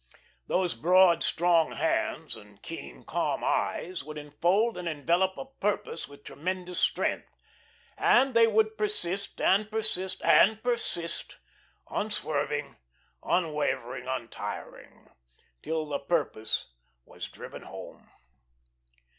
Those 0.47 0.73
broad, 0.73 1.21
strong 1.21 1.73
hands, 1.73 2.35
and 2.35 2.59
keen, 2.63 3.03
calm 3.03 3.43
eyes 3.43 4.03
would 4.03 4.17
enfold 4.17 4.75
and 4.75 4.87
envelop 4.87 5.37
a 5.37 5.45
Purpose 5.45 6.07
with 6.07 6.23
tremendous 6.23 6.79
strength, 6.79 7.29
and 7.99 8.33
they 8.33 8.47
would 8.47 8.79
persist 8.79 9.39
and 9.39 9.69
persist 9.69 10.19
and 10.23 10.63
persist, 10.63 11.37
unswerving, 11.91 12.77
unwavering, 13.21 14.07
untiring, 14.07 15.11
till 15.61 15.85
the 15.85 15.99
Purpose 15.99 16.71
was 17.05 17.29
driven 17.29 17.61
home. 17.61 18.09